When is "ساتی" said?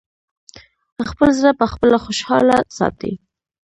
2.77-3.13